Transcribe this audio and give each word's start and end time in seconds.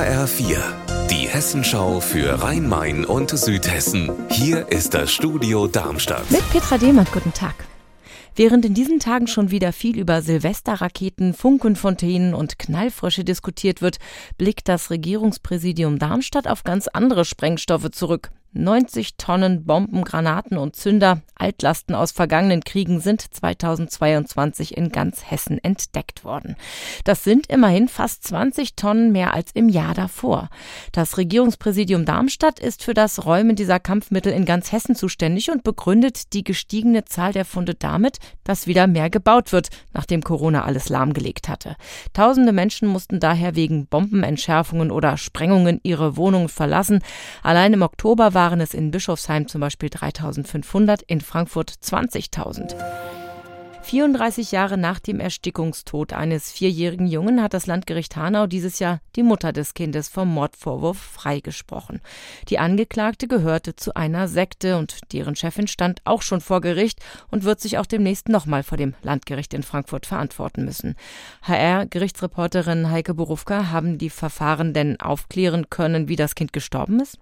HR4, 0.00 0.56
die 1.10 1.28
Hessenschau 1.28 2.00
für 2.00 2.42
Rhein-Main 2.42 3.04
und 3.04 3.28
Südhessen. 3.36 4.10
Hier 4.30 4.66
ist 4.72 4.94
das 4.94 5.12
Studio 5.12 5.66
Darmstadt. 5.66 6.30
Mit 6.30 6.48
Petra 6.50 6.78
Dehmann, 6.78 7.06
guten 7.12 7.34
Tag. 7.34 7.54
Während 8.34 8.64
in 8.64 8.72
diesen 8.72 8.98
Tagen 8.98 9.26
schon 9.26 9.50
wieder 9.50 9.74
viel 9.74 9.98
über 9.98 10.22
Silvesterraketen, 10.22 11.34
Funkenfontänen 11.34 12.32
und 12.32 12.58
Knallfrösche 12.58 13.24
diskutiert 13.24 13.82
wird, 13.82 13.98
blickt 14.38 14.68
das 14.68 14.88
Regierungspräsidium 14.88 15.98
Darmstadt 15.98 16.48
auf 16.48 16.64
ganz 16.64 16.88
andere 16.88 17.26
Sprengstoffe 17.26 17.90
zurück. 17.90 18.30
90 18.52 19.16
Tonnen 19.16 19.64
Bomben, 19.64 20.02
Granaten 20.02 20.58
und 20.58 20.74
Zünder, 20.74 21.20
Altlasten 21.36 21.94
aus 21.94 22.10
vergangenen 22.10 22.64
Kriegen 22.64 23.00
sind 23.00 23.22
2022 23.22 24.76
in 24.76 24.90
ganz 24.90 25.30
Hessen 25.30 25.62
entdeckt 25.62 26.24
worden. 26.24 26.56
Das 27.04 27.22
sind 27.22 27.46
immerhin 27.46 27.88
fast 27.88 28.24
20 28.24 28.74
Tonnen 28.74 29.12
mehr 29.12 29.34
als 29.34 29.52
im 29.52 29.68
Jahr 29.68 29.94
davor. 29.94 30.48
Das 30.92 31.16
Regierungspräsidium 31.16 32.04
Darmstadt 32.04 32.58
ist 32.58 32.82
für 32.82 32.92
das 32.92 33.24
Räumen 33.24 33.54
dieser 33.54 33.78
Kampfmittel 33.78 34.32
in 34.32 34.44
ganz 34.44 34.72
Hessen 34.72 34.96
zuständig 34.96 35.50
und 35.50 35.62
begründet 35.62 36.32
die 36.32 36.42
gestiegene 36.42 37.04
Zahl 37.04 37.32
der 37.32 37.44
Funde 37.44 37.74
damit, 37.74 38.18
dass 38.42 38.66
wieder 38.66 38.86
mehr 38.88 39.10
gebaut 39.10 39.52
wird, 39.52 39.68
nachdem 39.92 40.22
Corona 40.22 40.64
alles 40.64 40.88
lahmgelegt 40.88 41.48
hatte. 41.48 41.76
Tausende 42.12 42.52
Menschen 42.52 42.88
mussten 42.88 43.20
daher 43.20 43.54
wegen 43.54 43.86
Bombenentschärfungen 43.86 44.90
oder 44.90 45.16
Sprengungen 45.16 45.80
ihre 45.84 46.16
Wohnungen 46.16 46.48
verlassen. 46.48 47.00
Allein 47.42 47.72
im 47.72 47.82
Oktober 47.82 48.34
war 48.34 48.39
waren 48.40 48.62
es 48.62 48.72
in 48.72 48.90
Bischofsheim 48.90 49.48
zum 49.48 49.60
Beispiel 49.60 49.90
3500, 49.90 51.02
in 51.02 51.20
Frankfurt 51.20 51.72
20.000. 51.72 52.74
34 53.82 54.52
Jahre 54.52 54.76
nach 54.76 55.00
dem 55.00 55.20
Erstickungstod 55.20 56.12
eines 56.12 56.52
vierjährigen 56.52 57.06
Jungen 57.06 57.42
hat 57.42 57.54
das 57.54 57.66
Landgericht 57.66 58.14
Hanau 58.14 58.46
dieses 58.46 58.78
Jahr 58.78 59.00
die 59.16 59.22
Mutter 59.22 59.52
des 59.52 59.74
Kindes 59.74 60.08
vom 60.08 60.32
Mordvorwurf 60.32 60.98
freigesprochen. 60.98 62.00
Die 62.48 62.58
Angeklagte 62.58 63.26
gehörte 63.26 63.74
zu 63.74 63.96
einer 63.96 64.28
Sekte 64.28 64.76
und 64.76 64.98
deren 65.12 65.34
Chefin 65.34 65.66
stand 65.66 66.02
auch 66.04 66.22
schon 66.22 66.40
vor 66.40 66.60
Gericht 66.60 67.00
und 67.30 67.44
wird 67.44 67.60
sich 67.60 67.78
auch 67.78 67.86
demnächst 67.86 68.28
nochmal 68.28 68.62
vor 68.62 68.78
dem 68.78 68.94
Landgericht 69.02 69.54
in 69.54 69.62
Frankfurt 69.62 70.06
verantworten 70.06 70.64
müssen. 70.64 70.94
HR-Gerichtsreporterin 71.42 72.90
Heike 72.90 73.14
Borufka 73.14 73.70
haben 73.70 73.98
die 73.98 74.10
Verfahren 74.10 74.72
denn 74.72 75.00
aufklären 75.00 75.68
können, 75.70 76.06
wie 76.06 76.16
das 76.16 76.34
Kind 76.34 76.52
gestorben 76.52 77.00
ist? 77.00 77.18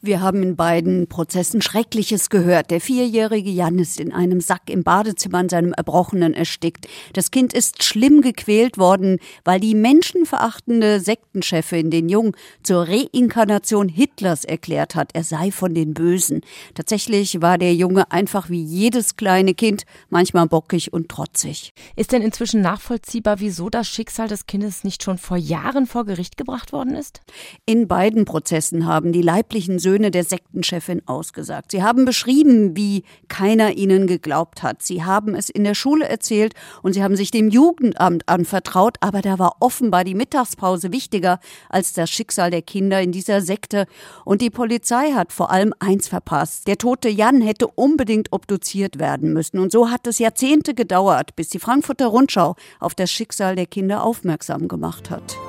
Wir 0.00 0.20
haben 0.20 0.42
in 0.42 0.56
beiden 0.56 1.08
Prozessen 1.08 1.62
Schreckliches 1.62 2.30
gehört. 2.30 2.70
Der 2.70 2.80
vierjährige 2.80 3.50
Jan 3.50 3.78
ist 3.78 4.00
in 4.00 4.12
einem 4.12 4.40
Sack 4.40 4.70
im 4.70 4.82
Badezimmer 4.82 5.38
an 5.38 5.48
seinem 5.48 5.74
Erbrochenen 5.74 5.97
Erbrochenen 5.98 6.32
erstickt. 6.34 6.86
Das 7.12 7.32
Kind 7.32 7.52
ist 7.52 7.82
schlimm 7.82 8.22
gequält 8.22 8.78
worden, 8.78 9.18
weil 9.44 9.58
die 9.58 9.74
menschenverachtende 9.74 11.00
Sektenchefin 11.00 11.90
den 11.90 12.08
Jungen 12.08 12.32
zur 12.62 12.86
Reinkarnation 12.88 13.88
Hitlers 13.88 14.44
erklärt 14.44 14.94
hat, 14.94 15.10
er 15.14 15.24
sei 15.24 15.50
von 15.50 15.74
den 15.74 15.94
Bösen. 15.94 16.42
Tatsächlich 16.74 17.42
war 17.42 17.58
der 17.58 17.74
Junge 17.74 18.12
einfach 18.12 18.48
wie 18.48 18.62
jedes 18.62 19.16
kleine 19.16 19.54
Kind, 19.54 19.84
manchmal 20.08 20.46
bockig 20.46 20.92
und 20.92 21.08
trotzig. 21.08 21.72
Ist 21.96 22.12
denn 22.12 22.22
inzwischen 22.22 22.60
nachvollziehbar, 22.60 23.40
wieso 23.40 23.68
das 23.68 23.88
Schicksal 23.88 24.28
des 24.28 24.46
Kindes 24.46 24.84
nicht 24.84 25.02
schon 25.02 25.18
vor 25.18 25.36
Jahren 25.36 25.86
vor 25.86 26.04
Gericht 26.04 26.36
gebracht 26.36 26.72
worden 26.72 26.94
ist? 26.94 27.22
In 27.66 27.88
beiden 27.88 28.24
Prozessen 28.24 28.86
haben 28.86 29.10
die 29.10 29.22
leiblichen 29.22 29.80
Söhne 29.80 30.12
der 30.12 30.22
Sektenchefin 30.22 31.02
ausgesagt. 31.06 31.72
Sie 31.72 31.82
haben 31.82 32.04
beschrieben, 32.04 32.76
wie 32.76 33.02
keiner 33.26 33.76
ihnen 33.76 34.06
geglaubt 34.06 34.62
hat. 34.62 34.82
Sie 34.82 35.02
haben 35.02 35.34
es 35.34 35.48
in 35.48 35.64
der 35.64 35.74
Schule 35.74 35.87
Schule 35.88 36.06
erzählt 36.06 36.52
und 36.82 36.92
sie 36.92 37.02
haben 37.02 37.16
sich 37.16 37.30
dem 37.30 37.48
Jugendamt 37.48 38.28
anvertraut, 38.28 38.98
aber 39.00 39.22
da 39.22 39.38
war 39.38 39.56
offenbar 39.60 40.04
die 40.04 40.14
Mittagspause 40.14 40.92
wichtiger 40.92 41.40
als 41.70 41.94
das 41.94 42.10
Schicksal 42.10 42.50
der 42.50 42.60
Kinder 42.60 43.00
in 43.00 43.10
dieser 43.10 43.40
Sekte. 43.40 43.86
Und 44.26 44.42
die 44.42 44.50
Polizei 44.50 45.12
hat 45.12 45.32
vor 45.32 45.50
allem 45.50 45.72
eins 45.78 46.06
verpasst. 46.06 46.66
Der 46.66 46.76
tote 46.76 47.08
Jan 47.08 47.40
hätte 47.40 47.68
unbedingt 47.68 48.34
obduziert 48.34 48.98
werden 48.98 49.32
müssen. 49.32 49.58
Und 49.58 49.72
so 49.72 49.90
hat 49.90 50.06
es 50.06 50.18
Jahrzehnte 50.18 50.74
gedauert, 50.74 51.34
bis 51.36 51.48
die 51.48 51.58
Frankfurter 51.58 52.08
Rundschau 52.08 52.54
auf 52.80 52.94
das 52.94 53.10
Schicksal 53.10 53.56
der 53.56 53.66
Kinder 53.66 54.02
aufmerksam 54.02 54.68
gemacht 54.68 55.08
hat. 55.08 55.47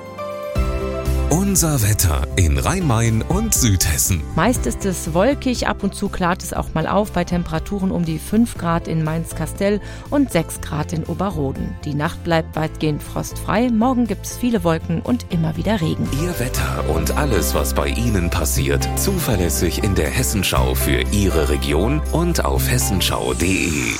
Unser 1.31 1.83
Wetter 1.83 2.27
in 2.37 2.57
Rhein-Main 2.57 3.21
und 3.21 3.53
Südhessen. 3.53 4.23
Meist 4.35 4.65
ist 4.65 4.83
es 4.85 5.13
wolkig, 5.13 5.67
ab 5.67 5.83
und 5.83 5.93
zu 5.93 6.09
klart 6.09 6.41
es 6.41 6.53
auch 6.53 6.73
mal 6.73 6.87
auf 6.87 7.11
bei 7.11 7.23
Temperaturen 7.23 7.91
um 7.91 8.03
die 8.03 8.17
5 8.17 8.57
Grad 8.57 8.87
in 8.87 9.03
Mainz-Kastell 9.03 9.79
und 10.09 10.31
6 10.31 10.61
Grad 10.61 10.91
in 10.91 11.03
Oberroden. 11.03 11.75
Die 11.85 11.93
Nacht 11.93 12.23
bleibt 12.23 12.55
weitgehend 12.55 13.03
frostfrei, 13.03 13.69
morgen 13.69 14.07
gibt 14.07 14.25
es 14.25 14.37
viele 14.37 14.63
Wolken 14.63 15.01
und 15.01 15.27
immer 15.29 15.55
wieder 15.55 15.79
Regen. 15.79 16.09
Ihr 16.19 16.39
Wetter 16.39 16.89
und 16.89 17.15
alles, 17.15 17.53
was 17.53 17.75
bei 17.75 17.89
Ihnen 17.89 18.31
passiert, 18.31 18.89
zuverlässig 18.97 19.83
in 19.83 19.93
der 19.93 20.09
Hessenschau 20.09 20.73
für 20.73 21.01
Ihre 21.11 21.49
Region 21.49 22.01
und 22.11 22.43
auf 22.43 22.67
hessenschau.de. 22.67 23.93